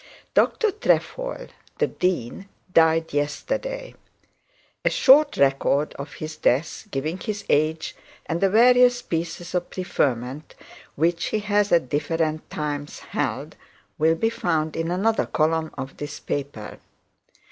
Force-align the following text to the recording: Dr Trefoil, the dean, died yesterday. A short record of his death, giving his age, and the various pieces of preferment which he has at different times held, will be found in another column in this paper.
Dr 0.33 0.71
Trefoil, 0.71 1.49
the 1.77 1.85
dean, 1.85 2.49
died 2.73 3.13
yesterday. 3.13 3.93
A 4.83 4.89
short 4.89 5.37
record 5.37 5.93
of 5.93 6.13
his 6.13 6.37
death, 6.37 6.87
giving 6.89 7.19
his 7.19 7.45
age, 7.51 7.95
and 8.25 8.41
the 8.41 8.49
various 8.49 9.03
pieces 9.03 9.53
of 9.53 9.69
preferment 9.69 10.55
which 10.95 11.25
he 11.25 11.37
has 11.41 11.71
at 11.71 11.89
different 11.89 12.49
times 12.49 12.97
held, 13.13 13.55
will 13.99 14.15
be 14.15 14.31
found 14.31 14.75
in 14.75 14.89
another 14.89 15.27
column 15.27 15.71
in 15.77 15.91
this 15.97 16.19
paper. 16.19 16.79